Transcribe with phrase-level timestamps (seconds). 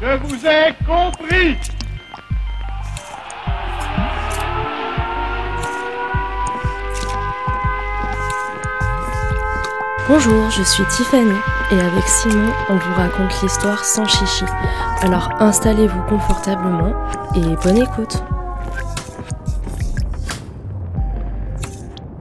[0.00, 1.56] Je vous ai compris
[10.06, 11.36] Bonjour, je suis Tiffany
[11.72, 14.44] et avec Simon, on vous raconte l'histoire sans chichi.
[15.02, 16.94] Alors installez-vous confortablement
[17.34, 18.22] et bonne écoute.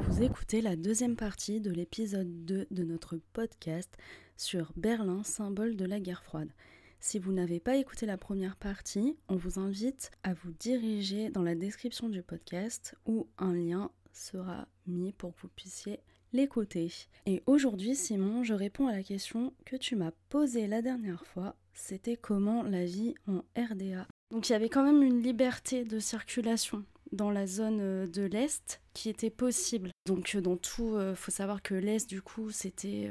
[0.07, 3.95] Vous écoutez la deuxième partie de l'épisode 2 de notre podcast
[4.35, 6.49] sur Berlin, symbole de la guerre froide.
[6.99, 11.43] Si vous n'avez pas écouté la première partie, on vous invite à vous diriger dans
[11.43, 15.99] la description du podcast où un lien sera mis pour que vous puissiez
[16.33, 16.91] l'écouter.
[17.25, 21.55] Et aujourd'hui, Simon, je réponds à la question que tu m'as posée la dernière fois.
[21.73, 24.07] C'était comment la vie en RDA.
[24.31, 28.23] Donc il y avait quand même une liberté de circulation dans la zone euh, de
[28.23, 29.91] l'Est qui était possible.
[30.05, 33.09] Donc euh, dans tout, il euh, faut savoir que l'Est du coup c'était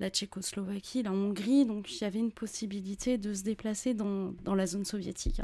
[0.00, 4.54] la Tchécoslovaquie, la Hongrie, donc il y avait une possibilité de se déplacer dans, dans
[4.54, 5.40] la zone soviétique.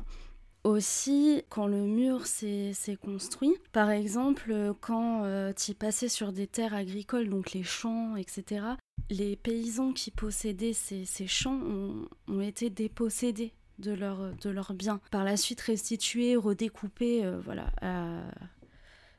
[0.65, 7.29] Aussi, quand le mur s'est construit, par exemple, quand tu passais sur des terres agricoles,
[7.29, 8.67] donc les champs, etc.,
[9.11, 14.73] les paysans qui possédaient ces, ces champs ont, ont été dépossédés de leurs de leur
[14.73, 15.01] biens.
[15.11, 17.71] Par la suite restitués, redécoupés, euh, voilà,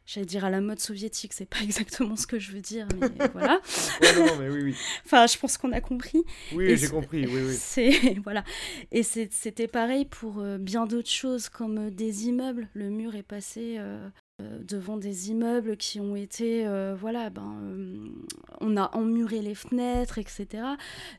[0.06, 3.10] j'allais dire à la mode soviétique, c'est pas exactement ce que je veux dire, mais
[3.34, 3.62] voilà.
[4.16, 4.76] non, mais oui, oui.
[5.06, 6.24] Enfin, je pense qu'on a compris.
[6.54, 7.56] Oui, j'ai compris, oui, oui.
[7.58, 8.44] C'est, voilà.
[8.92, 12.68] Et c'était pareil pour euh, bien d'autres choses, comme euh, des immeubles.
[12.74, 13.80] Le mur est passé
[14.40, 18.10] devant des immeubles qui ont été, euh, voilà, ben, euh,
[18.62, 20.48] on a emmuré les fenêtres, etc.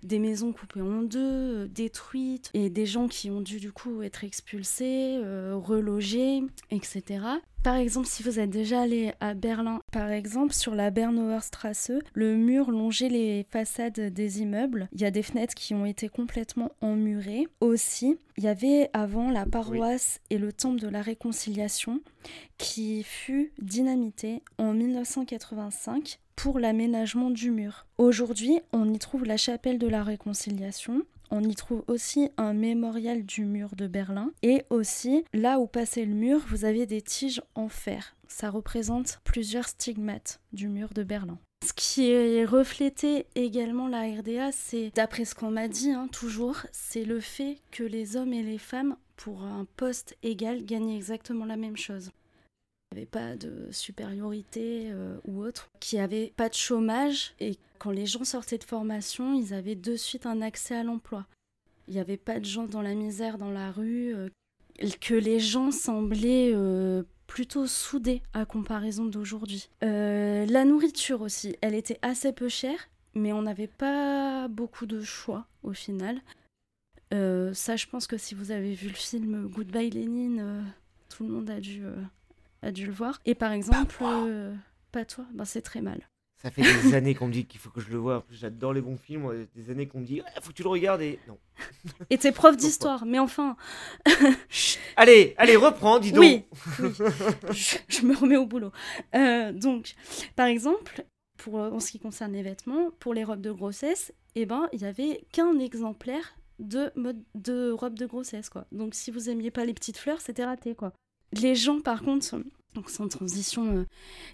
[0.03, 4.25] Des maisons coupées en deux, détruites, et des gens qui ont dû du coup être
[4.25, 5.21] expulsés,
[5.53, 7.21] relogés, etc.
[7.65, 11.91] Par exemple, si vous êtes déjà allé à Berlin, par exemple, sur la Bernauer Strasse,
[12.13, 14.87] le mur longeait les façades des immeubles.
[14.93, 17.49] Il y a des fenêtres qui ont été complètement emmurées.
[17.63, 22.03] Aussi, il y avait avant la paroisse et le temple de la réconciliation
[22.59, 27.87] qui fut dynamité en 1985 pour l'aménagement du mur.
[27.97, 33.25] Aujourd'hui, on y trouve la chapelle de la réconciliation, on y trouve aussi un mémorial
[33.25, 34.31] du mur de Berlin.
[34.43, 38.17] Et aussi, là où passait le mur, vous avez des tiges en fer.
[38.29, 41.39] Ça représente plusieurs stigmates du mur de Berlin.
[41.65, 46.59] Ce qui est reflété également la RDA, c'est, d'après ce qu'on m'a dit, hein, toujours,
[46.73, 51.47] c'est le fait que les hommes et les femmes, pour un poste égal, gagnent exactement
[51.47, 52.11] la même chose
[52.93, 57.91] n'y avait pas de supériorité euh, ou autre, qui avait pas de chômage et quand
[57.91, 61.27] les gens sortaient de formation, ils avaient de suite un accès à l'emploi.
[61.89, 64.29] Il n'y avait pas de gens dans la misère dans la rue, euh,
[65.01, 69.69] que les gens semblaient euh, plutôt soudés à comparaison d'aujourd'hui.
[69.83, 75.47] la nourriture aussi, elle était assez peu chère, mais on n'avait pas beaucoup de choix
[75.63, 76.21] au final.
[77.11, 80.65] ça, je pense que si vous avez vu le film Goodbye Lénine,
[81.09, 81.83] tout le monde a dû
[82.65, 83.21] a dû le voir.
[83.25, 84.55] Et par exemple, euh,
[84.91, 86.09] pas, toi, ben, c'est très mal.
[86.37, 88.25] Ça fait des années qu'on me dit qu'il faut que je le vois.
[88.31, 89.47] J'adore les bons films.
[89.55, 91.03] Des années qu'on me dit, ah, faut que tu le regardes.
[91.03, 91.39] Et non.
[92.11, 93.57] Et t'es prof d'histoire, mais enfin.
[94.97, 96.21] allez, allez, reprends, dis donc.
[96.21, 96.45] Oui,
[97.89, 98.73] Je, me remets au boulot.
[99.15, 99.95] Euh, donc,
[100.37, 101.05] par exemple,
[101.37, 104.83] pour, en ce qui concerne les vêtements, pour les robes de grossesse, eh ben, il
[104.83, 108.67] y avait qu'un exemplaire de mode de robe de grossesse, quoi.
[108.73, 110.93] Donc, si vous aimiez pas les petites fleurs, c'était raté, quoi.
[111.33, 112.41] Les gens, par contre,
[112.75, 113.85] donc sans transition, euh,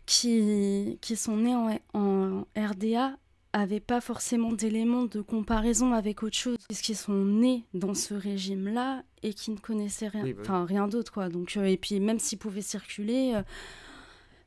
[0.07, 3.17] qui, qui sont nés en, en RDA
[3.55, 9.03] n'avaient pas forcément d'éléments de comparaison avec autre chose, puisqu'ils sont nés dans ce régime-là
[9.23, 11.29] et qui ne connaissaient rien, bah enfin rien d'autre quoi.
[11.29, 13.43] Donc euh, et puis même s'ils pouvaient circuler euh,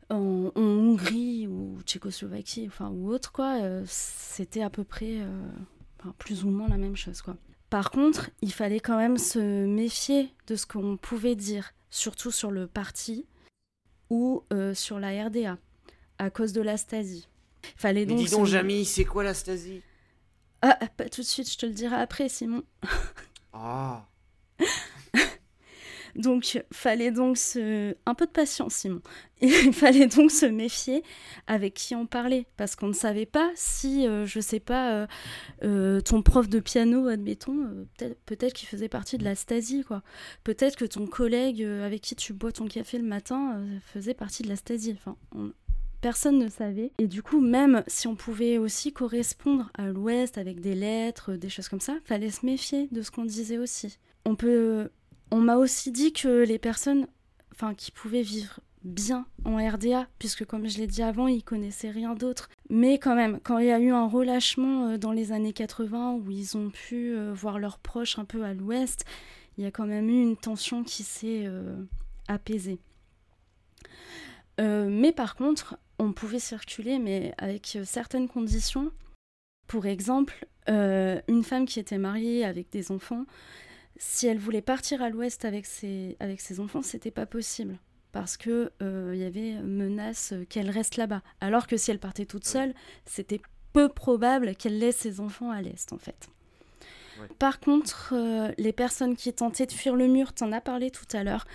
[0.09, 5.19] en, Hongrie ou Tchécoslovaquie, enfin ou autre quoi, c'était à peu près
[6.17, 7.35] plus ou moins la même chose quoi.
[7.69, 12.49] Par contre, il fallait quand même se méfier de ce qu'on pouvait dire surtout sur
[12.49, 13.27] le parti
[14.09, 15.57] ou euh, sur la RDA,
[16.17, 17.27] à cause de la Stasi.
[17.77, 18.17] Fallait donc.
[18.17, 19.81] dis donc, Jamy, c'est quoi la Stasi?
[20.61, 22.63] Ah, pas tout de suite, je te le dirai après, Simon.
[23.53, 24.07] Ah
[26.15, 27.95] Donc, fallait donc se...
[28.05, 29.01] Un peu de patience, Simon.
[29.41, 31.03] Il fallait donc se méfier
[31.47, 35.07] avec qui on parlait, parce qu'on ne savait pas si, euh, je sais pas, euh,
[35.63, 40.01] euh, ton prof de piano, admettons, peut-être peut qu'il faisait partie de la Stasi, quoi.
[40.43, 43.61] Peut-être que ton collègue avec qui tu bois ton café le matin
[43.93, 44.95] faisait partie de la Stasi.
[44.95, 45.17] Enfin,
[46.01, 46.91] personne ne savait.
[46.99, 51.49] Et du coup, même si on pouvait aussi correspondre à l'Ouest avec des lettres, des
[51.49, 53.97] choses comme ça, fallait se méfier de ce qu'on disait aussi.
[54.25, 54.89] On peut
[55.31, 57.07] on m'a aussi dit que les personnes
[57.51, 61.89] enfin, qui pouvaient vivre bien en RDA, puisque comme je l'ai dit avant, ils connaissaient
[61.89, 62.49] rien d'autre.
[62.69, 66.13] Mais quand même, quand il y a eu un relâchement euh, dans les années 80
[66.13, 69.05] où ils ont pu euh, voir leurs proches un peu à l'ouest,
[69.57, 71.83] il y a quand même eu une tension qui s'est euh,
[72.27, 72.79] apaisée.
[74.59, 78.91] mais par contre, on pouvait circuler, mais avec certaines conditions.
[79.67, 83.25] Pour exemple, une femme qui était mariée avec des enfants,
[83.97, 87.77] si elle voulait partir à l'ouest avec ses, avec ses enfants, c'était pas possible
[88.13, 91.21] parce que euh, il y avait menace qu'elle reste là-bas.
[91.41, 92.73] Alors que si elle partait toute seule,
[93.05, 93.41] c'était
[93.73, 96.29] peu probable qu'elle laisse ses enfants à l'est en fait.
[97.39, 101.05] Par contre, euh, les personnes qui tentaient de fuir le mur, t'en as parlé tout
[101.13, 101.45] à l'heure,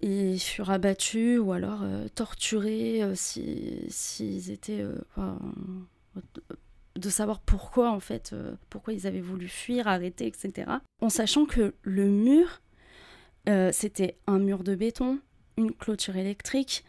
[0.00, 4.84] ils furent abattus ou alors euh, torturés s'ils si, étaient
[6.96, 8.34] de savoir pourquoi en fait,
[8.70, 10.70] pourquoi ils avaient voulu fuir, arrêter, etc.
[11.00, 12.60] En sachant que le mur,
[13.72, 15.18] c'était un mur de béton,
[15.56, 16.84] une clôture électrique.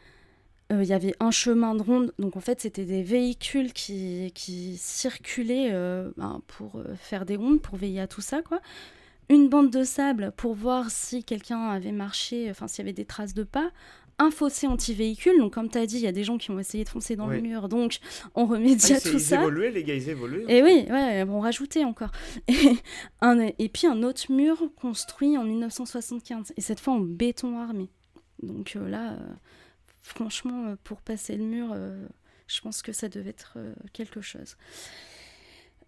[0.71, 4.33] Euh, il y avait un chemin de ronde, donc en fait c'était des véhicules qui,
[4.35, 8.59] qui circulaient euh, ben, pour euh, faire des rondes, pour veiller à tout ça, quoi.
[9.29, 13.05] Une bande de sable pour voir si quelqu'un avait marché, enfin s'il y avait des
[13.05, 13.71] traces de pas,
[14.19, 15.37] un fossé anti-véhicule.
[15.37, 17.15] Donc, comme tu as dit, il y a des gens qui ont essayé de foncer
[17.15, 17.69] dans le mur.
[17.69, 17.99] Donc,
[18.35, 19.37] on remédie ah, à tout ça.
[19.37, 20.45] Ils évoluaient, les gars, ils évoluaient.
[20.47, 22.11] Et oui, ouais, on rajoutait encore.
[22.47, 22.77] Et,
[23.21, 26.53] un, et puis, un autre mur construit en 1975.
[26.57, 27.89] Et cette fois en béton armé.
[28.41, 29.33] Donc euh, là, euh,
[30.01, 31.75] franchement, euh, pour passer le mur,
[32.47, 33.57] je pense que ça devait être
[33.93, 34.55] quelque chose.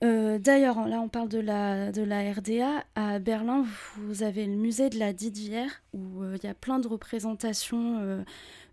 [0.02, 2.86] D'ailleurs, là, on parle de la, de la RDA.
[2.96, 3.66] À Berlin,
[3.98, 8.24] vous avez le musée de la Didière, où il y a plein de représentations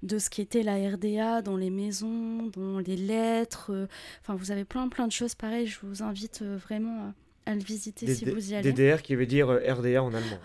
[0.02, 3.88] de ce qu'était la RDA dans les maisons, dans les lettres.
[4.22, 5.66] Enfin, vous avez plein, plein de choses pareilles.
[5.66, 7.12] Je vous invite vraiment
[7.44, 8.72] à le visiter si vous y allez.
[8.72, 10.38] DDR qui veut dire RDA en allemand.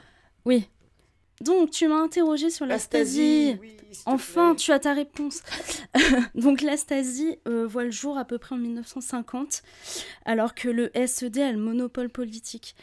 [0.46, 0.68] Oui,
[1.42, 3.58] donc, tu m'as interrogé sur la Stasi.
[4.06, 5.42] enfin, tu as ta réponse.
[6.36, 9.64] Donc, la Stasi euh, voit le jour à peu près en 1950,
[10.26, 12.76] alors que le SED a le monopole politique.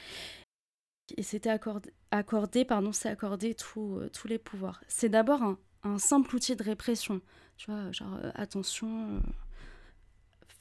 [1.17, 4.83] Et c'était accordé, accordé, pardon, c'est accordé euh, tous les pouvoirs.
[4.89, 5.43] C'est d'abord
[5.85, 7.21] un, simple outil de répression.
[7.57, 9.23] Tu vois, genre, euh, attention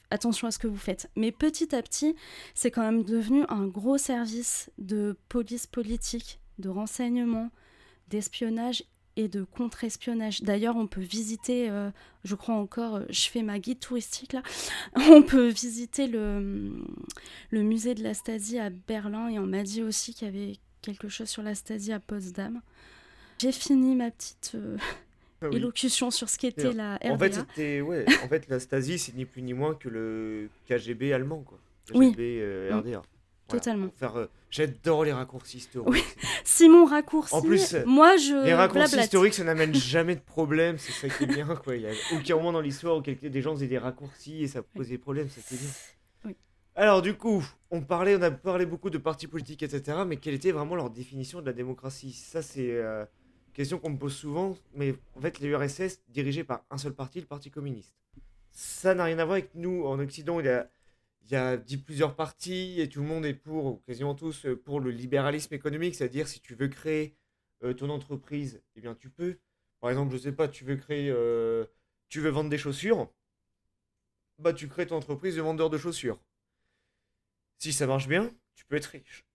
[0.09, 1.09] attention à ce que vous faites.
[1.17, 2.15] Mais petit à petit,
[2.53, 7.51] c'est quand même devenu un gros service de police politique, de renseignement,
[8.09, 8.83] d'espionnage
[9.17, 10.43] et de contre-espionnage.
[10.43, 11.89] D'ailleurs, on peut visiter, euh,
[12.23, 14.43] je crois encore, euh, je fais ma guide touristique là,
[14.95, 16.71] on peut visiter le,
[17.49, 20.53] le musée de la Stasi à Berlin et on m'a dit aussi qu'il y avait
[20.81, 22.61] quelque chose sur la Stasi à Potsdam.
[23.39, 24.77] J'ai fini ma petite euh,
[25.41, 27.13] ah élocution sur ce qu'était la RDA.
[27.13, 31.11] En fait, ouais, en fait, la Stasi, c'est ni plus ni moins que le KGB
[31.11, 31.59] allemand, quoi.
[31.87, 32.71] KGB oui.
[32.71, 33.01] RDA.
[33.47, 33.89] Totalement.
[33.95, 36.17] Faire, J'adore les raccourcis historiques.
[36.43, 37.35] Simon raccourci.
[37.35, 38.45] En plus, moi je.
[38.45, 40.77] Les raccourcis historiques, ça n'amène jamais de problème.
[40.77, 41.45] C'est ça qui est bien.
[41.55, 41.75] Quoi.
[41.75, 44.61] Il y a aucun moment dans l'histoire où des gens faisaient des raccourcis et ça
[44.61, 45.27] posait des problèmes.
[45.29, 45.69] Ça bien.
[46.25, 46.35] Oui.
[46.75, 49.99] Alors, du coup, on, parlait, on a parlé beaucoup de partis politiques, etc.
[50.07, 52.13] Mais quelle était vraiment leur définition de la démocratie?
[52.13, 54.55] Ça, c'est euh, une question qu'on me pose souvent.
[54.75, 57.93] Mais en fait, l'URSS, dirigée par un seul parti, le Parti communiste.
[58.51, 59.85] Ça n'a rien à voir avec nous.
[59.85, 60.69] En Occident, il y a
[61.27, 64.45] il y a dit plusieurs partis et tout le monde est pour, ou quasiment tous,
[64.45, 67.17] euh, pour le libéralisme économique, c'est-à-dire si tu veux créer
[67.63, 69.37] euh, ton entreprise, eh bien tu peux.
[69.81, 71.65] Par exemple, je sais pas, tu veux créer, euh,
[72.09, 73.11] tu veux vendre des chaussures,
[74.39, 76.19] bah tu crées ton entreprise de vendeur de chaussures.
[77.59, 79.25] Si ça marche bien, tu peux être riche,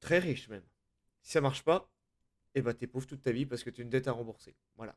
[0.00, 0.64] très riche même.
[1.22, 1.90] Si ça marche pas,
[2.54, 4.54] eh bah t'es pauvre toute ta vie parce que tu as une dette à rembourser.
[4.76, 4.96] Voilà.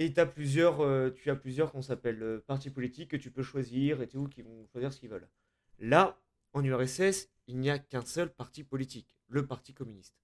[0.00, 3.42] Et as plusieurs, euh, tu as plusieurs qu'on s'appelle euh, partis politiques que tu peux
[3.42, 5.28] choisir et tout, qui vont choisir ce qu'ils veulent.
[5.80, 6.16] Là,
[6.52, 10.14] en URSS, il n'y a qu'un seul parti politique, le Parti communiste.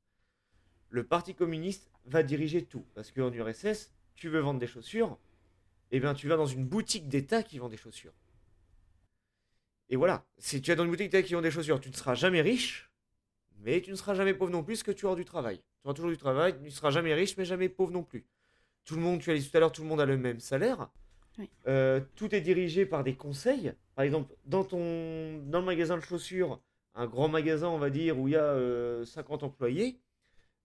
[0.91, 5.19] Le Parti communiste va diriger tout, parce qu'en URSS, tu veux vendre des chaussures,
[5.91, 8.15] et eh bien tu vas dans une boutique d'État qui vend des chaussures.
[9.89, 11.97] Et voilà, si tu es dans une boutique d'État qui vend des chaussures, tu ne
[11.97, 12.93] seras jamais riche,
[13.59, 15.59] mais tu ne seras jamais pauvre non plus, parce que tu auras du travail.
[15.59, 18.25] Tu auras toujours du travail, tu ne seras jamais riche, mais jamais pauvre non plus
[18.85, 20.41] tout le monde, tu as dit tout à l'heure, tout le monde a le même
[20.41, 20.91] salaire.
[21.67, 23.73] Euh, tout est dirigé par des conseils.
[23.95, 26.61] Par exemple, dans, ton, dans le magasin de chaussures,
[26.95, 30.01] un grand magasin, on va dire, où il y a 50 euh, employés,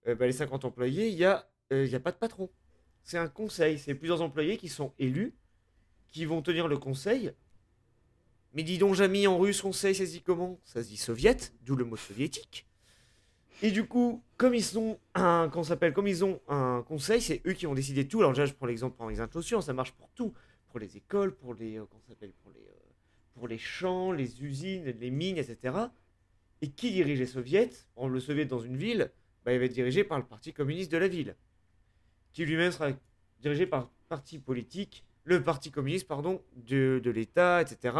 [0.06, 2.50] euh, bah, les 50 employés, il n'y a, il a pas de patron.
[3.02, 3.78] C'est un conseil.
[3.78, 5.34] C'est plusieurs employés qui sont élus,
[6.08, 7.32] qui vont tenir le conseil.
[8.52, 10.60] Mais dis donc, Jamy, en russe, conseil, ça se dit comment?
[10.64, 12.69] Ça se dit soviet, d'où le mot soviétique.
[13.62, 17.52] Et du coup, comme ils ont un, s'appelle, comme ils ont un conseil, c'est eux
[17.52, 18.20] qui ont décidé tout.
[18.20, 20.32] Alors déjà, je prends l'exemple pour les institutions, ça marche pour tout,
[20.70, 22.90] pour les écoles, pour les, euh, s'appelle, pour les, euh,
[23.34, 25.74] pour les champs, les usines, les mines, etc.
[26.62, 29.10] Et qui dirige les soviets En le soviet dans une ville,
[29.44, 31.36] bah, il va être dirigé par le parti communiste de la ville,
[32.32, 32.90] qui lui-même sera
[33.40, 37.94] dirigé par parti politique, le parti communiste, pardon, de, de l'État, etc.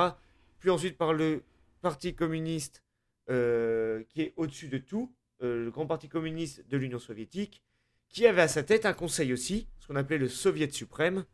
[0.58, 1.42] Puis ensuite par le
[1.82, 2.82] parti communiste
[3.28, 7.62] euh, qui est au-dessus de tout, euh, le grand parti communiste de l'Union soviétique,
[8.08, 11.24] qui avait à sa tête un conseil aussi, ce qu'on appelait le Soviet suprême,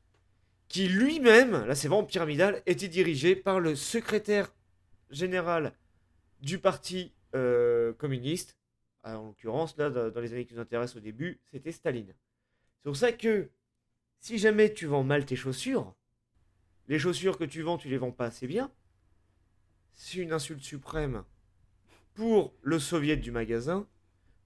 [0.69, 4.53] qui lui-même, là c'est vraiment pyramidal, était dirigé par le secrétaire
[5.11, 5.73] général
[6.41, 8.57] du parti euh, communiste,
[9.15, 12.13] en l'occurrence, là, dans les années qui nous intéressent au début, c'était Staline.
[12.79, 13.51] C'est pour ça que
[14.19, 15.95] si jamais tu vends mal tes chaussures,
[16.89, 18.73] les chaussures que tu vends, tu les vends pas assez bien,
[19.95, 21.25] c'est une insulte suprême
[22.15, 23.87] pour le soviet du magasin,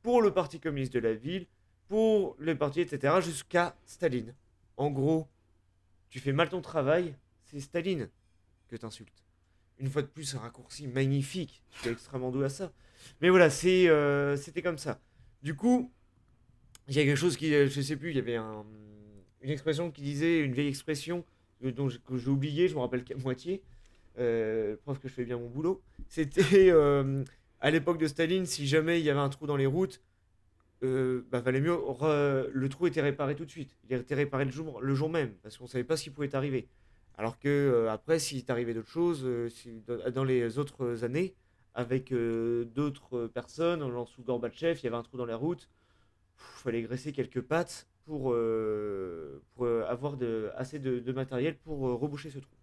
[0.02, 1.47] pour le parti communiste de la ville,
[1.88, 4.35] pour le parti, etc., jusqu'à Staline.
[4.76, 5.28] En gros,
[6.09, 7.14] tu fais mal ton travail,
[7.45, 8.09] c'est Staline
[8.69, 9.25] que t'insultes.
[9.78, 11.62] Une fois de plus, un raccourci magnifique.
[11.83, 12.73] Tu es extrêmement doué à ça.
[13.21, 15.00] Mais voilà, euh, c'était comme ça.
[15.42, 15.90] Du coup,
[16.88, 19.90] il y a quelque chose qui, euh, je sais plus, il y avait une expression
[19.90, 21.25] qui disait, une vieille expression
[21.64, 23.62] euh, dont que j'ai oublié, je me rappelle qu'à moitié.
[24.19, 25.83] Euh, preuve que je fais bien mon boulot.
[26.09, 26.73] C'était
[27.61, 30.00] à l'époque de Staline, si jamais il y avait un trou dans les routes,
[30.83, 31.76] euh, bah, mieux.
[32.52, 33.76] le trou était réparé tout de suite.
[33.88, 36.69] Il était réparé le jour, même, parce qu'on ne savait pas ce qui pouvait arriver.
[37.19, 39.49] Alors que euh, après, s'il t'arrivait d'autres choses, euh,
[40.14, 41.35] dans les autres années,
[41.75, 45.69] avec d'autres personnes, genre sous Gorbatchev, il y avait un trou dans la route,
[46.37, 48.35] il fallait graisser quelques pattes pour,
[49.88, 50.17] avoir
[50.57, 52.55] assez de, matériel pour reboucher ce trou.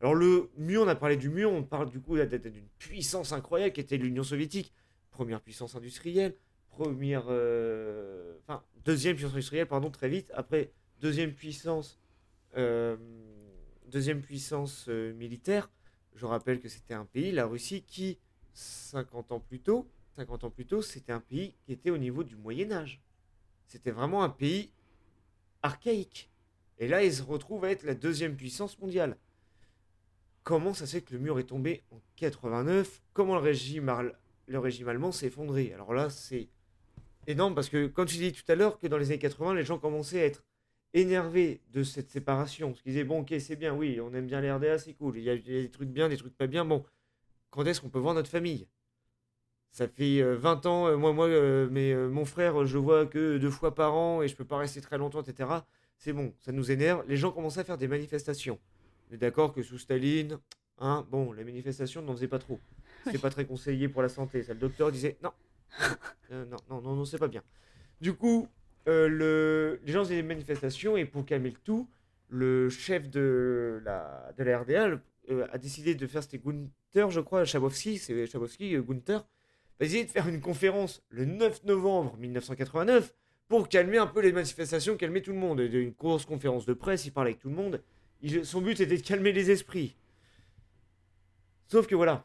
[0.00, 3.72] Alors le mur, on a parlé du mur, on parle du coup d'une puissance incroyable
[3.72, 4.72] qui était l'Union soviétique,
[5.10, 6.36] première puissance industrielle,
[6.70, 10.30] première, enfin deuxième puissance industrielle, pardon, très vite.
[10.34, 11.98] Après deuxième puissance
[13.88, 15.70] deuxième puissance euh, militaire.
[16.14, 18.18] Je rappelle que c'était un pays, la Russie, qui,
[18.54, 22.24] 50 ans plus tôt, 50 ans plus tôt, c'était un pays qui était au niveau
[22.24, 23.00] du Moyen Âge.
[23.66, 24.70] C'était vraiment un pays
[25.62, 26.30] archaïque.
[26.78, 29.16] Et là, ils se retrouvent à être la deuxième puissance mondiale.
[30.48, 33.92] Comment ça se fait que le mur est tombé en 89 Comment le régime,
[34.46, 36.48] le régime allemand s'est effondré Alors là, c'est
[37.26, 39.62] énorme parce que, comme tu dis tout à l'heure, que dans les années 80, les
[39.62, 40.42] gens commençaient à être
[40.94, 42.70] énervé de cette séparation.
[42.70, 45.18] Parce qu'ils disaient, bon, ok, c'est bien, oui, on aime bien les RDA, c'est cool.
[45.18, 46.64] Il y, a, des trucs bien, des trucs pas bien.
[46.64, 46.82] Bon,
[47.50, 48.66] quand est-ce qu'on peut voir notre famille?
[49.70, 53.36] Ça fait 20 euh, ans, euh, moi, moi euh, mais mon frère, je vois que
[53.36, 55.50] deux fois par an et je peux pas rester très longtemps, etc.
[55.98, 57.04] C'est bon, ça nous énerve.
[57.06, 58.58] Les gens commençaient à faire des manifestations.
[59.08, 60.38] On est d'accord que sous Staline,
[60.78, 62.60] hein, bon, les manifestations n'en faisaient pas trop.
[63.10, 64.42] C'est pas très conseillé pour la santé.
[64.42, 65.32] Ça, le docteur disait, non,
[66.30, 67.42] non, non, non, non c'est pas bien.
[68.00, 68.48] Du coup,
[68.88, 71.88] euh, le, les gens faisaient des manifestations et pour calmer le tout,
[72.28, 75.00] le chef de la, de la RDA
[75.30, 79.20] euh, a décidé de faire, c'était Gunther, je crois, Chabowski, c'est Chabowski, euh, Gunther,
[79.80, 83.14] a décidé de faire une conférence le 9 novembre 1989
[83.48, 85.60] pour calmer un peu les manifestations, calmer tout le monde.
[85.60, 87.82] Une grosse conférence de presse, il parlait avec tout le monde.
[88.44, 89.96] Son but était de calmer les esprits.
[91.68, 92.24] Sauf que voilà,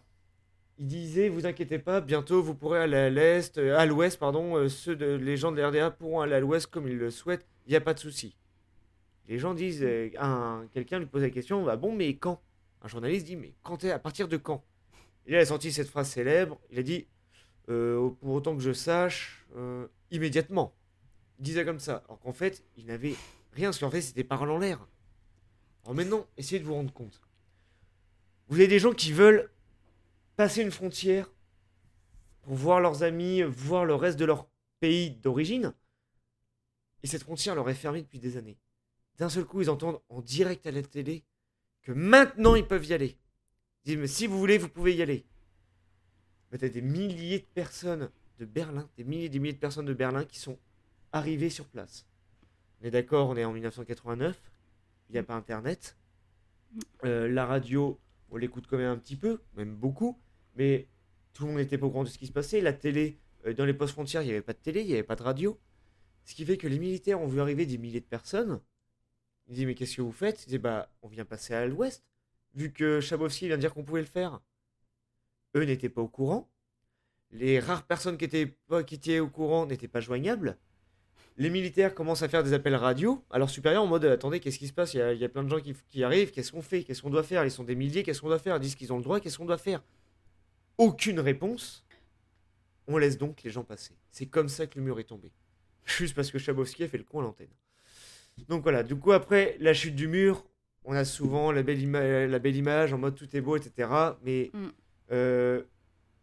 [0.79, 4.55] il disait vous inquiétez pas, bientôt vous pourrez aller à l'est, euh, à l'ouest pardon,
[4.55, 7.45] euh, ceux de les gens de l'RDA pourront aller à l'ouest comme ils le souhaitent,
[7.67, 8.35] il n'y a pas de souci.
[9.27, 10.09] Les gens disent, euh,
[10.71, 12.41] quelqu'un lui pose la question, bah bon mais quand?
[12.81, 14.63] Un journaliste dit mais quand à partir de quand?
[15.27, 17.07] Il a sorti cette phrase célèbre, il a dit
[17.65, 19.45] pour autant que je sache
[20.11, 20.73] immédiatement.
[21.39, 23.15] Il disait comme ça, alors qu'en fait il n'avait
[23.53, 24.85] rien, parce qu'en fait c'était parole en l'air.
[25.83, 27.21] Alors maintenant essayez de vous rendre compte.
[28.47, 29.51] Vous avez des gens qui veulent
[30.35, 31.31] passer une frontière
[32.41, 34.47] pour voir leurs amis, voir le reste de leur
[34.79, 35.73] pays d'origine.
[37.03, 38.57] Et cette frontière leur est fermée depuis des années.
[39.17, 41.23] D'un seul coup, ils entendent en direct à la télé
[41.81, 43.17] que maintenant ils peuvent y aller.
[43.83, 45.25] Ils disent, mais si vous voulez, vous pouvez y aller.
[46.51, 48.09] Mais t'as des milliers de personnes
[48.39, 50.57] de Berlin, des milliers et des milliers de personnes de Berlin qui sont
[51.11, 52.05] arrivées sur place.
[52.81, 54.39] On est d'accord, on est en 1989,
[55.09, 55.97] il n'y a pas Internet.
[57.05, 60.19] Euh, la radio, on l'écoute quand même un petit peu, même beaucoup,
[60.55, 60.87] mais
[61.33, 62.61] tout le monde n'était pas au courant de ce qui se passait.
[62.61, 64.93] La télé, euh, dans les postes frontières, il n'y avait pas de télé, il n'y
[64.93, 65.59] avait pas de radio.
[66.25, 68.61] Ce qui fait que les militaires ont vu arriver des milliers de personnes.
[69.47, 70.43] Ils disaient, mais qu'est-ce que vous faites?
[70.43, 72.03] Ils disaient, bah, on vient passer à l'ouest,
[72.55, 74.41] vu que Chabovski vient de dire qu'on pouvait le faire.
[75.55, 76.49] Eux n'étaient pas au courant.
[77.31, 80.57] Les rares personnes qui étaient, pas, qui étaient au courant n'étaient pas joignables
[81.37, 84.59] les militaires commencent à faire des appels radio à leurs supérieurs en mode attendez, qu'est-ce
[84.59, 84.93] qui se passe?
[84.93, 86.83] Il y, a, plein de gens qui, arrivent, qu'est-ce qu'on fait?
[86.83, 87.43] Qu'est-ce qu'on doit faire?
[87.43, 88.57] Ils sont des milliers, qu'est-ce qu'on doit faire?
[88.57, 89.81] Ils disent qu'ils ont le droit, qu'est-ce qu'on doit faire?
[90.77, 91.85] Aucune réponse.
[92.87, 93.95] On laisse donc les gens passer.
[94.11, 95.31] C'est comme ça que le mur est tombé.
[95.85, 97.53] Juste parce que Chabowski a fait le con à l'antenne.
[98.47, 100.45] Donc voilà, du coup, après la chute du mur,
[100.85, 101.89] on a souvent la belle,
[102.29, 103.89] la belle image en mode tout est beau, etc.
[104.23, 104.67] Mais mm.
[105.11, 105.63] euh,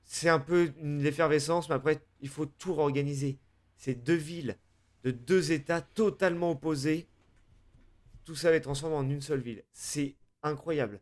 [0.05, 3.39] c'est un peu une effervescence, mais après, il faut tout réorganiser.
[3.77, 4.57] C'est deux villes
[5.05, 7.09] de deux États totalement opposés
[8.31, 9.65] tout ça est transformé en une seule ville.
[9.73, 10.15] C'est
[10.45, 11.01] incroyable.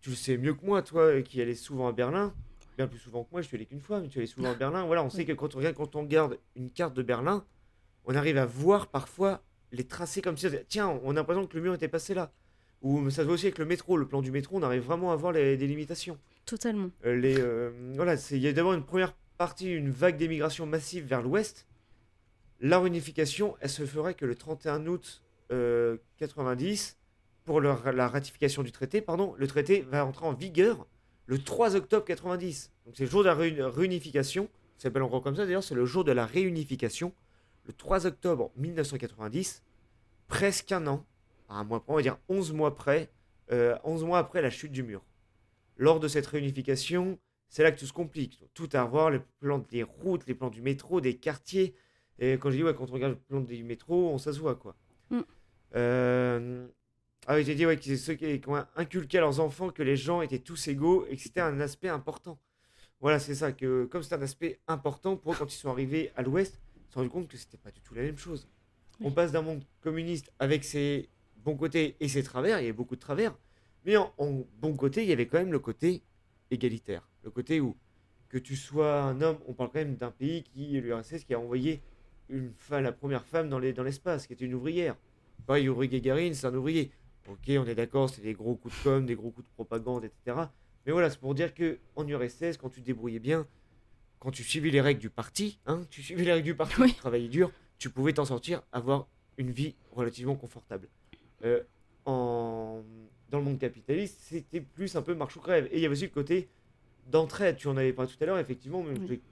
[0.00, 2.34] Tu le sais mieux que moi, toi, qui allais souvent à Berlin,
[2.76, 4.54] bien plus souvent que moi, je suis allé qu'une fois, mais tu allais souvent à
[4.54, 4.84] Berlin.
[4.84, 7.44] Voilà, on sait que quand on regarde, quand on regarde une carte de Berlin,
[8.06, 11.62] on arrive à voir parfois les tracés comme si, tiens, on a l'impression que le
[11.62, 12.32] mur était passé là.
[12.82, 15.12] Ou ça se voit aussi avec le métro, le plan du métro, on arrive vraiment
[15.12, 16.18] à voir les délimitations.
[16.44, 16.90] Totalement.
[17.06, 21.06] Euh, les, euh, voilà, il y a d'abord une première partie, une vague d'émigration massive
[21.06, 21.66] vers l'ouest.
[22.64, 25.22] La réunification, elle se ferait que le 31 août
[26.16, 30.86] 90, euh, pour la ratification du traité, pardon, le traité va entrer en vigueur
[31.26, 32.72] le 3 octobre 90.
[32.86, 34.48] Donc c'est le jour de la réunification.
[34.78, 37.12] Ça s'appelle encore comme ça d'ailleurs, c'est le jour de la réunification.
[37.66, 39.62] Le 3 octobre 1990,
[40.26, 41.04] presque un an,
[41.50, 43.10] un mois on va dire 11 mois près,
[43.50, 45.04] 11 mois après la chute du mur
[45.76, 47.18] lors de cette réunification,
[47.50, 48.42] c'est là que tout se complique.
[48.54, 51.74] Tout à revoir, les plans des routes, les plans du métro, des quartiers.
[52.18, 54.76] Et quand je dis, ouais, quand on regarde le plan du métro, on s'assoit, quoi.
[55.10, 55.20] Mm.
[55.76, 56.66] Euh...
[57.26, 59.96] Ah oui, j'ai dit, ouais, que ceux qui ont inculqué à leurs enfants que les
[59.96, 62.38] gens étaient tous égaux et que c'était un aspect important.
[63.00, 66.12] Voilà, c'est ça, que comme c'est un aspect important, pour eux, quand ils sont arrivés
[66.16, 68.46] à l'Ouest, ils se sont rendus compte que c'était pas du tout la même chose.
[69.00, 72.72] On passe d'un monde communiste avec ses bons côtés et ses travers, il y a
[72.72, 73.34] beaucoup de travers,
[73.84, 74.12] mais en,
[74.60, 76.02] bon côté, il y avait quand même le côté
[76.50, 77.08] égalitaire.
[77.22, 77.76] Le côté où,
[78.28, 81.40] que tu sois un homme, on parle quand même d'un pays qui, l'URSS, qui a
[81.40, 81.82] envoyé
[82.28, 84.96] une la première femme dans l'espace, qui était une ouvrière.
[85.46, 86.90] Pas Yuri Gagarin, c'est un ouvrier.
[87.28, 90.04] Ok, on est d'accord, c'est des gros coups de com, des gros coups de propagande,
[90.04, 90.46] etc.
[90.86, 93.46] Mais voilà, c'est pour dire que en URSS, quand tu te débrouillais bien,
[94.18, 96.94] quand tu suivais les règles du parti, hein, tu suivais les règles du parti, tu
[96.94, 99.06] travaillais dur, tu pouvais t'en sortir, avoir
[99.38, 100.88] une vie relativement confortable.
[101.44, 101.62] Euh,
[102.06, 102.82] en,
[103.30, 105.66] dans le monde capitaliste, c'était plus un peu marche ou crève.
[105.72, 106.48] Et il y avait aussi le côté
[107.10, 107.56] d'entraide.
[107.56, 108.84] Tu en avais parlé tout à l'heure, effectivement.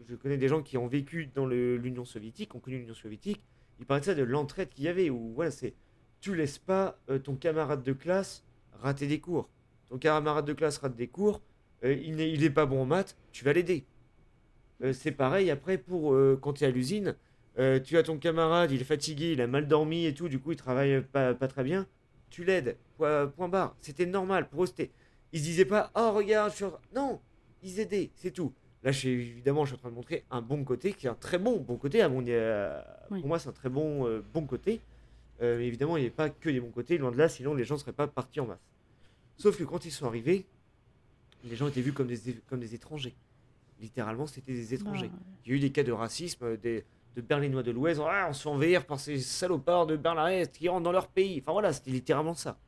[0.09, 3.43] Je, connais des gens qui ont vécu dans l'Union soviétique, ont connu l'Union soviétique.
[3.81, 5.11] Ils parlaient de ça, de l'entraide qu'il y avait.
[5.11, 5.75] Où voilà, c'est
[6.21, 8.45] tu laisses pas euh, ton camarade de classe
[8.81, 9.49] rater des cours.
[9.89, 11.43] Ton camarade de classe rate des cours,
[11.85, 13.85] euh, il n'est pas bon en maths, tu vas l'aider.
[14.83, 17.17] Euh, c'est pareil après pour quand tu es à l'usine.
[17.57, 20.53] tu as ton camarade, il est fatigué, il a mal dormi et tout, du coup
[20.53, 21.87] il travaille pas, pas très bien
[22.33, 23.77] tu l'aides, point, barre.
[23.79, 24.69] C'était normal pour eux.
[25.33, 27.21] Ils se disaient pas, oh regarde, je suis non,
[27.63, 28.53] ils aidaient, c'est tout.
[28.83, 31.39] Là, évidemment, je suis en train de montrer un bon côté, qui est un très
[31.39, 32.03] bon bon côté.
[32.03, 34.81] À mon, euh, Pour moi, c'est un très bon euh, bon côté.
[35.41, 37.55] Euh, mais évidemment, il n'y avait pas que des bons côtés, loin de là, sinon
[37.55, 38.61] les gens ne seraient pas partis en masse.
[39.37, 40.47] Sauf que quand ils sont arrivés,
[41.45, 43.15] les gens étaient vus comme des, comme des étrangers.
[43.81, 45.09] Littéralement, c'était des étrangers.
[45.09, 46.85] Bah, il y a eu des cas de racisme, des,
[47.17, 50.69] de Berlinois de l'Ouest, ah, on se fait envahir par ces salopards de Berlin-Est qui
[50.69, 51.41] rentrent dans leur pays.
[51.41, 52.59] Enfin voilà, c'était littéralement ça.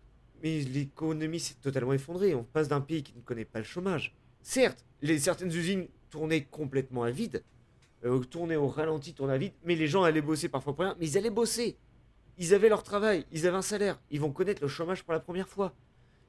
[0.43, 2.35] Mais l'économie s'est totalement effondrée.
[2.35, 4.15] On passe d'un pays qui ne connaît pas le chômage.
[4.45, 7.43] Certes, les, certaines usines tournaient complètement à vide,
[8.05, 10.95] euh, tournaient au ralenti, tournaient à vide, mais les gens allaient bosser parfois pour rien,
[11.01, 11.79] mais ils allaient bosser.
[12.37, 15.21] Ils avaient leur travail, ils avaient un salaire, ils vont connaître le chômage pour la
[15.21, 15.75] première fois.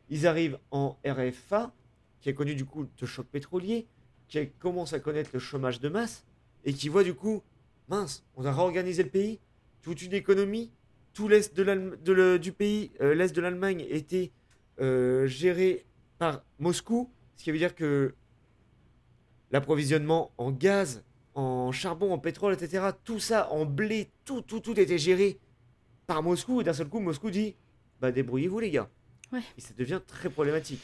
[0.10, 1.73] Ils arrivent en RFA,
[2.21, 3.86] qui a connu du coup le choc pétrolier,
[4.30, 6.23] qui commence à connaître le chômage de masse,
[6.63, 7.43] et qui voit du coup
[7.89, 9.39] mince, on a réorganisé le pays,
[9.82, 10.71] toute une économie,
[11.13, 14.32] tout l'est de du pays, euh, l'est de l'Allemagne était
[14.80, 15.86] euh, géré
[16.17, 18.13] par Moscou, ce qui veut dire que
[19.52, 24.80] l'approvisionnement en gaz, en charbon, en pétrole, etc., tout ça, en blé, tout, tout, tout
[24.80, 25.39] était géré
[26.08, 26.62] par Moscou.
[26.62, 27.56] Et d'un seul coup, Moscou dit,
[28.02, 28.89] bah débrouillez-vous les gars.
[29.58, 30.82] Et ça devient très problématique.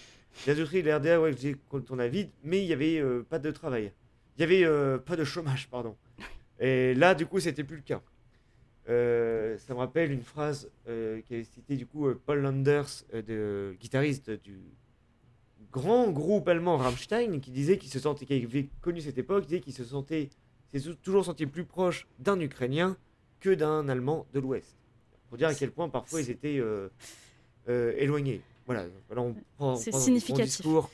[0.48, 1.36] L'azoterie, l'RDA, ouais,
[1.70, 3.92] quand on a vide, mais il n'y avait euh, pas de travail.
[4.38, 5.96] Il n'y avait pas de chômage, pardon.
[6.60, 8.02] Et là, du coup, c'était plus le cas.
[8.90, 13.06] Euh, ça me rappelle une phrase euh, qui avait cité du coup euh, Paul Landers,
[13.14, 14.60] de, guitariste du
[15.72, 19.62] grand groupe allemand Rammstein, qui disait qu'il se sentait, qui avait connu cette époque, disait
[19.62, 20.30] qu'il se sentait,
[20.72, 22.98] s'est toujours senti plus proche d'un Ukrainien
[23.40, 24.76] que d'un Allemand de l'Ouest.
[25.30, 26.62] Pour dire à quel point parfois ils étaient
[27.68, 28.42] éloignés.
[28.66, 28.86] Voilà,
[29.78, 30.46] c'est significatif.
[30.58, 30.90] discours.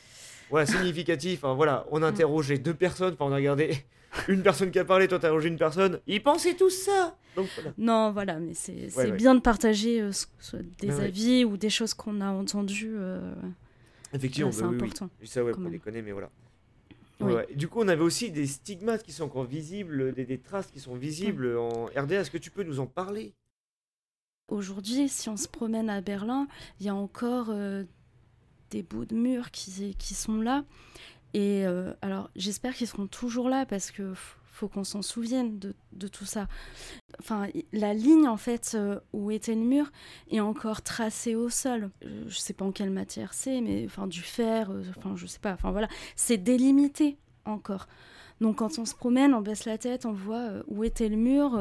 [0.49, 1.41] Voilà, significatif.
[1.41, 3.75] voilà, on a interrogé deux personnes, enfin, on a regardé
[4.27, 5.99] une personne qui a parlé, toi t'as interrogé une personne.
[6.07, 7.17] Ils pensaient tous ça.
[7.35, 10.11] Donc, Non, voilà, mais c'est bien de partager euh,
[10.79, 12.95] des avis ou des choses qu'on a entendues.
[14.13, 15.09] Effectivement, c'est important.
[15.23, 16.29] Ça, ouais, pour déconner, mais voilà.
[17.55, 20.95] Du coup, on avait aussi des stigmates qui sont encore visibles, des, traces qui sont
[20.95, 22.21] visibles en RDA.
[22.21, 23.33] Est-ce que tu peux nous en parler?
[24.49, 26.47] Aujourd'hui, si on se promène à Berlin,
[26.79, 27.83] il y a encore euh,
[28.69, 30.63] des bouts de murs qui, qui sont là.
[31.33, 34.13] Et euh, alors, j'espère qu'ils seront toujours là parce que
[34.57, 36.47] faut qu'on s'en souvienne de, tout ça.
[37.19, 39.91] Enfin, la ligne en fait euh, où était le mur
[40.31, 41.91] est encore tracée au sol.
[42.03, 45.39] Euh, je sais pas en quelle matière c'est, mais enfin du fer, enfin je sais
[45.39, 45.53] pas.
[45.53, 47.87] Enfin voilà, c'est délimité encore.
[48.41, 51.59] Donc quand on se promène, on baisse la tête, on voit où était le mur.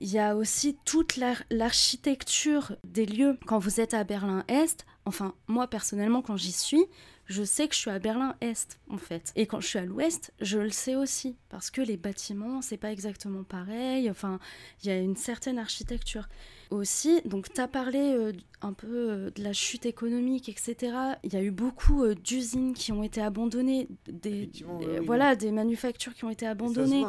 [0.00, 1.16] Il y a aussi toute
[1.50, 3.38] l'architecture des lieux.
[3.46, 6.84] Quand vous êtes à Berlin-Est, enfin moi personnellement quand j'y suis,
[7.28, 9.32] je sais que je suis à Berlin-Est, en fait.
[9.36, 12.78] Et quand je suis à l'Ouest, je le sais aussi, parce que les bâtiments, c'est
[12.78, 14.10] pas exactement pareil.
[14.10, 14.40] Enfin,
[14.82, 16.26] il y a une certaine architecture.
[16.70, 20.92] Aussi, donc tu as parlé euh, un peu euh, de la chute économique, etc.
[21.22, 24.50] Il y a eu beaucoup euh, d'usines qui ont été abandonnées, des,
[25.04, 27.04] voilà, des manufactures qui ont été abandonnées.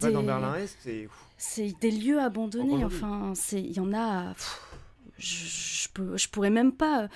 [0.00, 1.08] quand dans Berlin-Est, c'est...
[1.36, 4.32] C'est des lieux abandonnés, enfin, il y en a
[5.18, 7.08] je, peux, je pourrais même pas.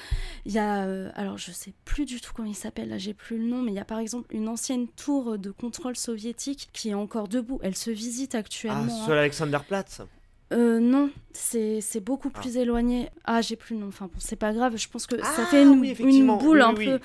[0.45, 3.15] Il y a, euh, alors je sais plus du tout comment il s'appelle, là j'ai
[3.15, 6.69] plus le nom, mais il y a par exemple une ancienne tour de contrôle soviétique
[6.73, 7.59] qui est encore debout.
[7.63, 9.01] Elle se visite actuellement.
[9.03, 10.03] Ah, sur l'Alexanderplatz
[10.53, 12.41] euh, non, c'est beaucoup ah.
[12.41, 13.11] plus éloigné.
[13.25, 13.89] Ah, j'ai plus le nom.
[13.89, 14.77] Enfin, bon, c'est pas grave.
[14.77, 17.01] Je pense que ça ah fait une, une boule un peu.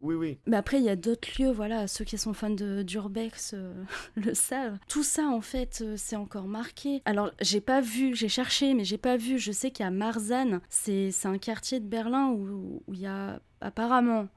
[0.00, 0.38] Oui, oui.
[0.46, 3.84] Mais après, il y a d'autres lieux, voilà, ceux qui sont fans d'Urbex euh,
[4.16, 4.78] le savent.
[4.88, 7.02] Tout ça, en fait, euh, c'est encore marqué.
[7.04, 9.38] Alors, j'ai pas vu, j'ai cherché, mais j'ai pas vu.
[9.38, 14.28] Je sais qu'il y Marzahn, c'est un quartier de Berlin où il y a apparemment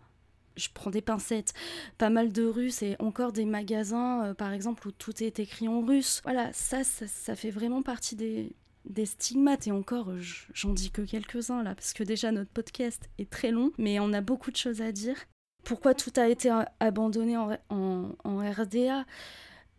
[0.55, 1.53] je prends des pincettes,
[1.97, 5.67] pas mal de Russes et encore des magasins, euh, par exemple, où tout est écrit
[5.67, 6.21] en russe.
[6.23, 9.67] Voilà, ça, ça, fait vraiment partie des, des stigmates.
[9.67, 10.11] Et encore,
[10.53, 14.13] j'en dis que quelques-uns là, parce que déjà notre podcast est très long, mais on
[14.13, 15.17] a beaucoup de choses à dire
[15.63, 19.05] pourquoi tout a été abandonné en, RDA,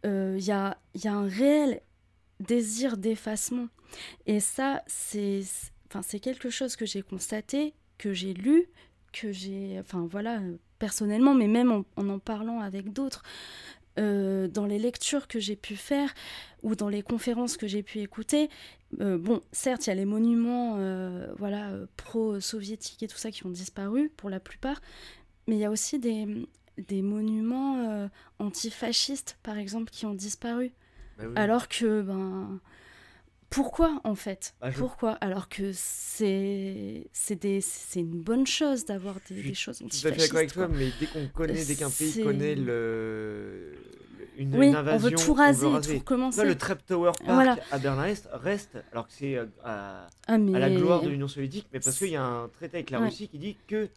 [0.04, 1.80] il euh, y, a, un réel
[2.40, 3.68] désir d'effacement.
[4.26, 5.44] Et ça, c'est
[6.20, 8.66] quelque chose que j'ai constaté, que j'ai lu,
[9.12, 10.40] que j'ai, enfin voilà,
[10.78, 13.22] personnellement, mais même en en, parlant avec d'autres.
[13.96, 16.12] Euh, dans les lectures que j'ai pu faire
[16.64, 18.50] ou dans les conférences que j'ai pu écouter,
[19.00, 20.76] euh, bon, certes, il y a les monuments
[21.36, 24.80] voilà, pro-soviétiques et tout ça qui ont disparu pour la plupart,
[25.46, 26.26] mais il y a aussi des,
[26.78, 30.72] des monuments euh, antifascistes, par exemple, qui ont disparu.
[31.18, 32.60] Bah Alors que, ben.
[33.50, 34.54] Pourquoi, en fait?
[34.60, 35.12] Bah, Pourquoi?
[35.20, 37.06] Alors que c'est
[37.94, 39.94] une bonne chose d'avoir des, des, choses antifascistes.
[39.94, 42.22] Je suis tout à fait d'accord avec toi, mais dès qu'on connaît, dès qu'un pays
[42.22, 43.74] connaît le.
[44.36, 46.44] Une, oui, invasion, on veut tout raser, on veut tout recommencer.
[46.44, 50.70] le Trap Tower Park à Berlin-Est reste, alors que c'est euh, à, ah, à, la
[50.70, 53.38] gloire de l'Union soviétique, mais parce qu'il y a un traité avec la Russie qui
[53.38, 53.88] dit que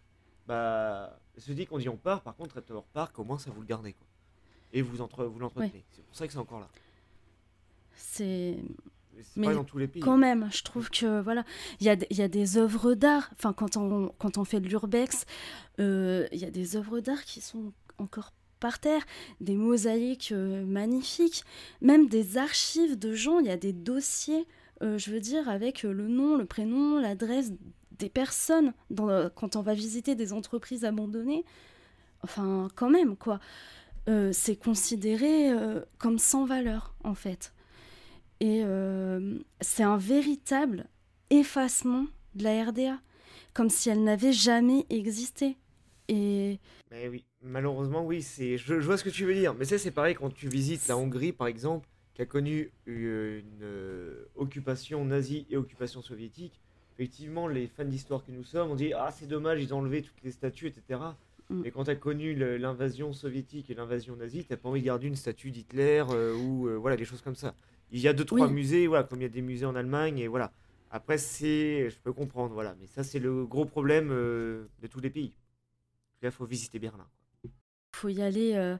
[0.45, 3.61] bah, se dit qu'on dit on part, par contre, Raptor Park, au moins ça vous
[3.61, 3.93] le gardez.
[3.93, 4.07] Quoi.
[4.73, 5.85] Et vous, entre, vous l'entretenez.
[5.91, 6.69] C'est pour ça que c'est encore là.
[7.95, 8.57] C'est.
[9.35, 10.01] Mais pas dans tous les pays.
[10.01, 11.43] Quand même, je trouve que voilà,
[11.79, 13.31] il y a, y a des œuvres d'art.
[13.33, 15.25] Enfin, quand on, quand on fait de l'urbex,
[15.79, 19.03] euh, il y a des œuvres d'art qui sont encore par terre,
[19.41, 21.43] des mosaïques euh, magnifiques,
[21.81, 23.39] même des archives de gens.
[23.39, 24.45] Il y a des dossiers,
[24.83, 27.53] euh, je veux dire, avec le nom, le prénom, l'adresse
[27.99, 28.73] des personnes
[29.35, 31.45] quand on va visiter des entreprises abandonnées.
[32.23, 33.39] Enfin, quand même, quoi.
[34.07, 37.53] Euh, c'est considéré euh, comme sans valeur, en fait.
[38.39, 40.85] Et euh, c'est un véritable
[41.29, 42.05] effacement
[42.35, 42.99] de la RDA,
[43.53, 45.57] comme si elle n'avait jamais existé.
[46.07, 46.59] Et...
[46.91, 48.57] Mais oui, malheureusement, oui, c'est...
[48.57, 49.53] Je, je, vois ce que tu veux dire.
[49.55, 53.65] Mais ça, c'est pareil quand tu visites la Hongrie, par exemple, qui a connu une
[54.35, 56.61] occupation nazie et occupation soviétique
[56.97, 60.01] effectivement, les fans d'histoire que nous sommes, on dit Ah, c'est dommage, ils ont enlevé
[60.01, 60.99] toutes les statues, etc.
[61.49, 61.61] Mm.
[61.61, 65.07] Mais quand tu as connu l'invasion soviétique et l'invasion nazie, tu pas envie de garder
[65.07, 67.53] une statue d'Hitler euh, ou euh, voilà, des choses comme ça.
[67.91, 70.19] Il y a deux, trois musées, voilà, comme il y a des musées en Allemagne,
[70.19, 70.51] et voilà.
[70.89, 71.89] Après, c'est.
[71.89, 72.75] Je peux comprendre, voilà.
[72.79, 75.33] Mais ça, c'est le gros problème euh, de tous les pays.
[76.21, 77.07] Là, il faut visiter Berlin.
[77.43, 77.51] Il
[77.93, 78.75] faut y aller.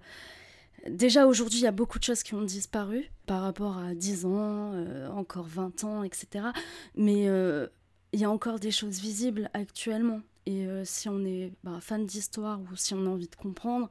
[0.88, 4.26] Déjà aujourd'hui, il y a beaucoup de choses qui ont disparu par rapport à 10
[4.26, 4.74] ans,
[5.12, 6.48] encore 20 ans, etc.
[6.96, 7.28] Mais
[8.14, 10.22] il y a encore des choses visibles actuellement.
[10.46, 13.90] Et euh, si on est bah, fan d'histoire ou si on a envie de comprendre,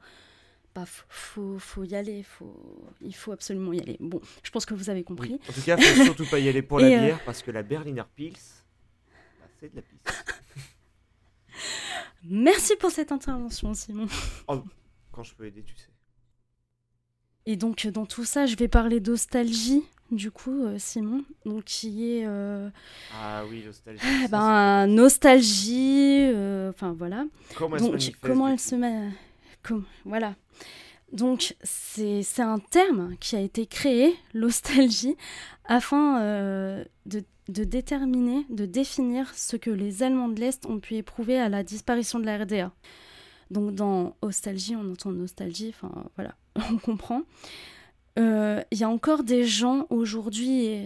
[0.73, 2.23] bah, faut, faut, y aller.
[2.23, 3.97] Faut, il faut absolument y aller.
[3.99, 5.39] Bon, je pense que vous avez compris.
[5.49, 7.63] En tout cas, faut surtout pas y aller pour la euh, bière parce que la
[7.63, 10.03] Berliner Pils, bah, c'est de la pisse.
[12.23, 14.07] Merci pour cette intervention, Simon.
[14.47, 14.63] Oh,
[15.11, 15.89] quand je peux aider, tu sais.
[17.45, 22.11] Et donc, dans tout ça, je vais parler d'ostalgie du coup, euh, Simon, donc qui
[22.11, 22.25] est.
[22.25, 22.69] Euh,
[23.13, 24.01] ah oui, nostalgie.
[24.03, 27.25] Ah, ben, nostalgie, euh, enfin voilà.
[27.55, 29.09] Comment elle donc, se Comment elle se met.
[30.05, 30.35] voilà.
[31.13, 35.15] Donc, c'est un terme qui a été créé, l'ostalgie,
[35.65, 36.19] afin
[37.05, 41.47] de, de, déterminer, de définir ce que les Allemands de l'Est ont pu éprouver à
[41.47, 42.71] la disparition de la RDA.
[43.51, 46.35] Donc, dans nostalgie, on entend nostalgie, enfin voilà,
[46.71, 47.23] on comprend.
[48.17, 50.81] Il euh, y a encore des gens aujourd'hui,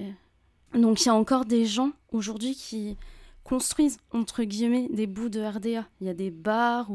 [0.74, 2.98] donc il y a encore des gens aujourd'hui qui
[3.44, 5.88] construisent entre guillemets des bouts de RDA.
[6.02, 6.92] Il y a des bars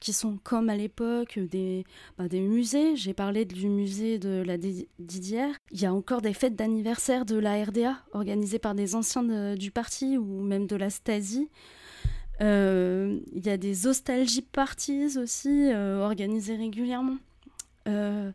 [0.00, 1.84] qui sont comme à l'époque des,
[2.18, 2.96] bah, des musées.
[2.96, 5.54] J'ai parlé du musée de la Didière.
[5.70, 9.70] Il y a encore des fêtes d'anniversaire de la RDA organisées par des anciens du
[9.70, 11.48] parti ou même de la Stasi.
[12.42, 17.16] Euh, il y a des nostalgie parties aussi euh, organisées régulièrement.
[17.88, 18.32] Euh,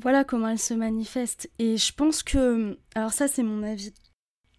[0.00, 1.50] voilà comment elles se manifestent.
[1.58, 3.92] Et je pense que, alors ça c'est mon avis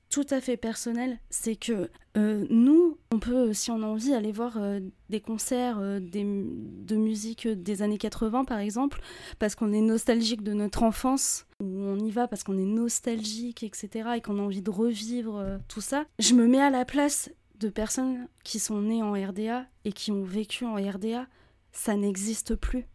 [0.09, 4.31] tout à fait personnel, c'est que euh, nous, on peut, si on a envie, aller
[4.31, 9.01] voir euh, des concerts euh, de musique des années 80, par exemple,
[9.37, 13.63] parce qu'on est nostalgique de notre enfance, ou on y va parce qu'on est nostalgique,
[13.63, 16.05] etc., et qu'on a envie de revivre tout ça.
[16.19, 20.11] Je me mets à la place de personnes qui sont nées en RDA et qui
[20.11, 21.27] ont vécu en RDA.
[21.71, 22.87] Ça n'existe plus.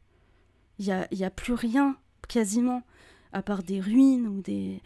[0.79, 1.97] Il n'y a, y a plus rien,
[2.33, 2.83] quasiment,
[3.33, 4.81] à part des ruines ou des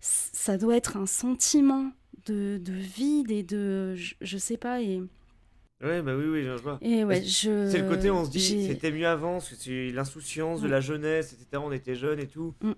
[0.00, 1.92] ça doit être un sentiment
[2.26, 3.94] de, de vide et de.
[3.94, 4.80] Je, je, sais pas.
[4.82, 5.00] Et...
[5.82, 6.78] Ouais, bah oui, oui, je vois.
[6.80, 7.68] Et ouais, je...
[7.70, 11.32] C'est le côté où on se dit c'était mieux avant, c'est l'insouciance de la jeunesse,
[11.32, 11.62] etc.
[11.64, 12.54] On était jeunes et tout.
[12.62, 12.72] Mm.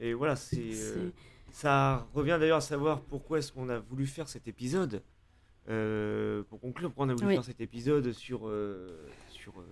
[0.00, 0.58] Et voilà, c'est.
[0.58, 1.10] Euh,
[1.52, 5.02] ça revient d'ailleurs à savoir pourquoi est-ce qu'on a voulu faire cet épisode.
[5.68, 8.48] Euh, pour conclure, pourquoi on a voulu faire cet épisode sur.
[8.48, 9.64] Euh, sur euh,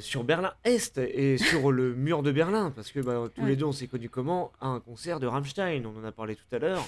[0.00, 3.72] sur Berlin-Est et sur le mur de Berlin, parce que bah, tous les deux on
[3.72, 4.52] s'est connus comment?
[4.60, 6.86] À un concert de Rammstein, on en a parlé tout à l'heure.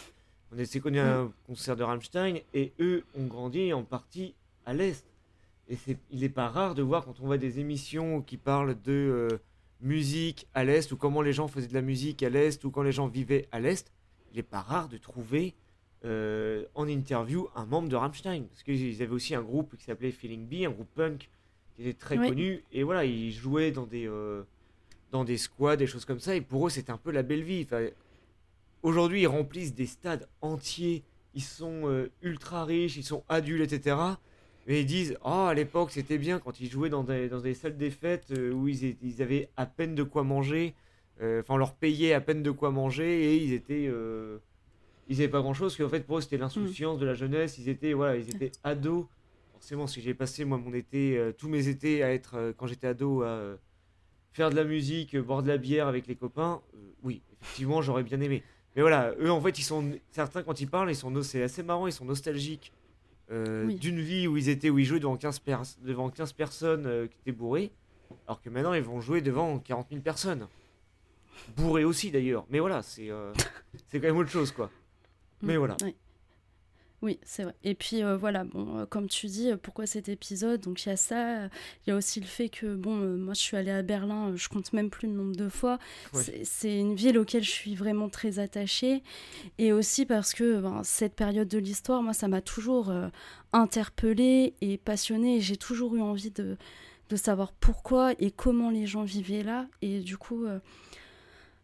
[0.54, 4.34] On s'est connus à un concert de Rammstein et eux ont grandi en partie
[4.66, 5.04] à l'Est.
[5.70, 5.78] Et
[6.10, 9.38] il n'est pas rare de voir quand on voit des émissions qui parlent de euh,
[9.80, 12.82] musique à l'Est ou comment les gens faisaient de la musique à l'Est ou quand
[12.82, 13.90] les gens vivaient à l'Est,
[14.32, 15.54] il n'est pas rare de trouver
[16.04, 18.44] euh, en interview un membre de Rammstein.
[18.44, 21.30] Parce qu'ils avaient aussi un groupe qui s'appelait Feeling B, un groupe punk
[21.76, 22.62] qui était très connu.
[22.72, 24.42] Et voilà, ils jouaient dans des, euh,
[25.10, 26.34] dans des squads, des choses comme ça.
[26.34, 27.62] Et pour eux, c'était un peu la belle vie.
[27.64, 27.86] Enfin,
[28.82, 31.04] Aujourd'hui, ils remplissent des stades entiers.
[31.34, 33.96] Ils sont euh, ultra riches, ils sont adultes, etc.
[34.66, 37.54] Mais ils disent Oh, à l'époque, c'était bien quand ils jouaient dans des, dans des
[37.54, 40.74] salles des fêtes euh, où ils, ils, avaient à peine de quoi manger.
[41.20, 43.84] Enfin, on leur payait à peine de quoi manger et ils étaient.
[45.08, 47.58] ils n'avaient pas grand chose, parce qu'en fait, pour eux, c'était l'insouciance de la jeunesse.
[47.58, 49.06] Ils étaient, voilà, ils étaient ados
[49.62, 52.66] forcément, si j'ai passé moi mon été, euh, tous mes étés à être, euh, quand
[52.66, 53.56] j'étais ado, à euh,
[54.32, 56.60] faire de la musique, boire de la bière avec les copains,
[57.04, 58.42] oui, effectivement, j'aurais bien aimé.
[58.74, 61.62] Mais voilà, eux, en fait, ils sont certains quand ils parlent, ils sont c'est assez
[61.62, 62.72] marrant, ils sont nostalgiques
[63.30, 67.32] d'une vie où ils étaient, où ils jouaient devant 15, devant 15 personnes qui étaient
[67.32, 67.70] bourrées,
[68.26, 70.48] alors que maintenant ils vont jouer devant 40 000 personnes.
[71.56, 73.08] Bourrées aussi d'ailleurs, mais voilà, c'est
[73.88, 74.70] c'est quand même autre chose quoi.
[75.40, 75.76] Mais voilà.
[75.82, 75.94] Oui,
[77.24, 77.54] c'est vrai.
[77.64, 80.60] Et puis euh, voilà, bon, euh, comme tu dis, euh, pourquoi cet épisode?
[80.60, 83.40] Donc il y a ça, il y a aussi le fait que, bon, moi je
[83.40, 85.78] suis allée à Berlin, je compte même plus le nombre de fois.
[86.44, 89.02] C'est une ville auquel je suis vraiment très attachée.
[89.58, 92.92] Et aussi parce que ben, cette période de l'histoire, moi ça m'a toujours
[93.52, 95.40] interpellée et passionnée.
[95.40, 96.56] J'ai toujours eu envie de,
[97.08, 99.66] de savoir pourquoi et comment les gens vivaient là.
[99.82, 100.46] Et du coup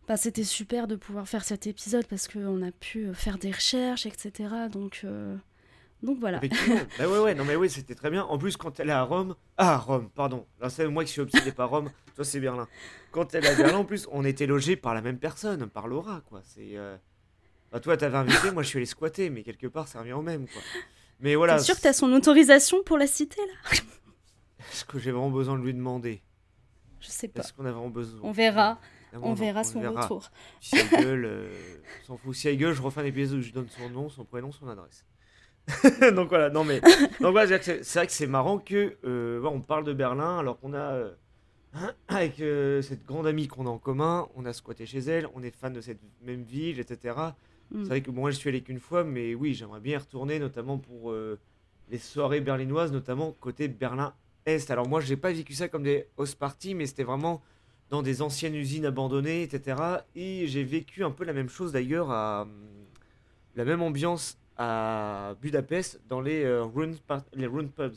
[0.08, 4.06] bah, c'était super de pouvoir faire cet épisode parce qu'on a pu faire des recherches,
[4.06, 4.48] etc.
[4.72, 5.36] Donc, euh,
[6.02, 6.40] donc voilà.
[6.98, 8.24] bah ouais, ouais, non mais oui, c'était très bien.
[8.24, 10.46] En plus, quand elle est à Rome, ah Rome, pardon.
[10.62, 11.90] Là, c'est moi qui suis obsédé par Rome.
[12.16, 12.66] Toi, c'est Berlin.
[13.12, 15.88] Quand elle est à Berlin, en plus, on était logé par la même personne, par
[15.88, 16.40] Laura, quoi.
[16.42, 16.96] C'est, euh...
[17.70, 20.22] bah, toi, t'avais invité, moi, je suis allé squatter, mais quelque part, ça revient au
[20.22, 20.62] même, quoi.
[21.20, 21.58] Mais voilà.
[21.58, 23.78] T'es sûr que t'as son autorisation pour la citer là?
[24.72, 26.22] Est-ce que j'ai vraiment besoin de lui demander?
[27.00, 27.40] Je sais pas.
[27.40, 28.20] Est-ce qu'on a vraiment besoin?
[28.22, 28.78] On verra
[29.22, 30.30] on, verra son retour.
[30.60, 31.48] Si elle gueule, euh,
[32.06, 32.34] s'en fout.
[32.34, 34.68] Si elle gueule, je refais un épisode où je donne son nom, son prénom, son
[34.68, 35.04] adresse.
[36.14, 36.80] donc voilà, non mais.
[37.20, 40.74] Donc voilà, c'est vrai que c'est marrant que euh, on parle de Berlin alors qu'on
[40.74, 40.92] a.
[40.92, 41.12] Euh,
[42.08, 42.36] avec
[42.82, 45.72] cette grande amie qu'on a en commun, on a squatté chez elle, on est fan
[45.74, 47.14] de cette même ville, etc.
[47.70, 47.82] Mm.
[47.82, 50.38] C'est vrai que moi je suis allé qu'une fois, mais oui, j'aimerais bien y retourner,
[50.38, 51.12] notamment pour
[51.90, 54.70] les soirées berlinoises, notamment côté Berlin-Est.
[54.70, 57.42] Alors moi, j'ai pas vécu ça comme des host parties, mais c'était vraiment
[57.90, 59.76] dans des anciennes usines abandonnées, etc.
[60.14, 62.46] Et j'ai vécu un peu la même chose d'ailleurs, à
[63.56, 66.66] la même ambiance à Budapest dans les, euh,
[67.34, 67.94] les pubs.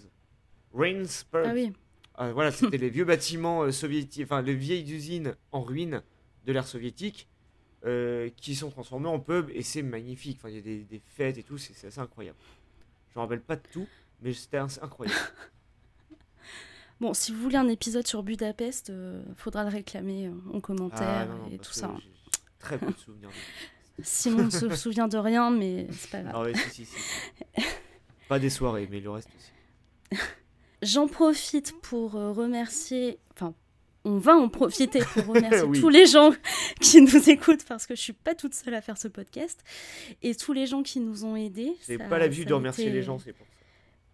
[0.74, 1.46] Rains pubs.
[1.46, 1.74] Ah oui.
[2.20, 6.04] Euh, voilà, c'était les vieux bâtiments euh, soviétiques, enfin les vieilles usines en ruine
[6.46, 7.28] de l'ère soviétique
[8.38, 10.38] qui sont transformées en pubs et c'est magnifique.
[10.40, 12.38] Enfin, il y a des, des, fêtes et tout, c'est assez incroyable.
[13.10, 13.88] Je me rappelle pas de tout,
[14.22, 15.20] mais c'était incroyable.
[17.02, 20.60] Bon, si vous voulez un épisode sur Budapest, il euh, faudra le réclamer euh, en
[20.60, 21.88] commentaire ah, et tout ça.
[21.88, 22.00] Hein.
[22.60, 23.32] Très peu de souvenirs.
[24.04, 26.34] Simon ne se souvient de rien, mais c'est pas grave.
[26.36, 27.64] Ah ouais, si, si, si.
[28.30, 30.22] pas des soirées, mais le reste aussi.
[30.84, 33.56] J'en profite pour euh, remercier, enfin,
[34.06, 36.32] on va en profiter pour remercier tous les gens
[36.80, 39.64] qui nous écoutent parce que je suis pas toute seule à faire ce podcast
[40.22, 41.76] et tous les gens qui nous ont aidés.
[41.82, 43.61] C'est pas l'habitude de remercier les gens, c'est pour ça.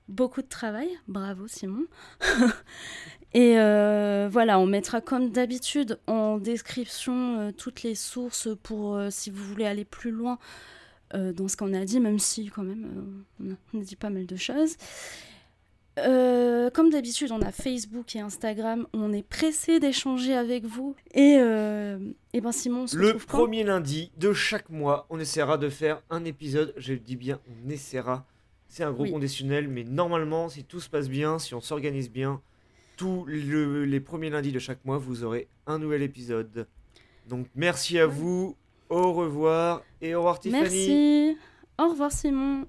[0.08, 1.86] Beaucoup de travail, bravo Simon.
[3.34, 9.10] et euh, voilà, on mettra comme d'habitude en description euh, toutes les sources pour euh,
[9.10, 10.40] si vous voulez aller plus loin
[11.14, 14.36] dans ce qu'on a dit, même si quand même on a dit pas mal de
[14.36, 14.76] choses.
[15.96, 18.86] Comme d'habitude, on a Facebook et Instagram.
[18.92, 20.98] On est pressé d'échanger avec vous.
[21.14, 21.36] Et,
[22.34, 26.02] et ben Simon, on se le premier lundi de chaque mois, on essaiera de faire
[26.10, 26.74] un épisode.
[26.76, 28.26] Je dis bien, on essaiera.
[28.78, 32.44] C'est un gros conditionnel, mais normalement, si tout se passe bien, si on s'organise bien,
[32.96, 36.68] tous les premiers lundis de chaque mois, vous aurez un nouvel épisode.
[37.28, 38.56] Donc merci à vous,
[38.90, 40.62] au revoir et au revoir Tiffany.
[40.62, 41.38] Merci,
[41.80, 42.68] au revoir Simon.